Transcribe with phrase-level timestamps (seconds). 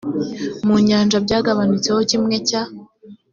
[0.67, 2.61] mu nyanja byagabanutseho kimwe cya